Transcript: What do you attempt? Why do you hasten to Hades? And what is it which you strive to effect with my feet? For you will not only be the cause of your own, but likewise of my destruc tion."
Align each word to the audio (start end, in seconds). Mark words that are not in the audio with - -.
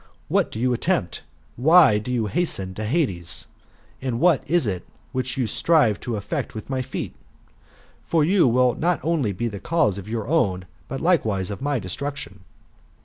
What 0.29 0.49
do 0.51 0.59
you 0.59 0.73
attempt? 0.73 1.21
Why 1.57 1.99
do 1.99 2.11
you 2.11 2.25
hasten 2.25 2.73
to 2.73 2.85
Hades? 2.85 3.45
And 4.01 4.19
what 4.19 4.41
is 4.49 4.65
it 4.65 4.83
which 5.11 5.37
you 5.37 5.45
strive 5.45 5.99
to 5.99 6.15
effect 6.15 6.55
with 6.55 6.71
my 6.71 6.81
feet? 6.81 7.13
For 8.01 8.23
you 8.23 8.47
will 8.47 8.73
not 8.73 8.99
only 9.03 9.31
be 9.31 9.47
the 9.47 9.59
cause 9.59 9.99
of 9.99 10.09
your 10.09 10.27
own, 10.27 10.65
but 10.87 11.01
likewise 11.01 11.51
of 11.51 11.61
my 11.61 11.79
destruc 11.79 12.15
tion." 12.15 12.39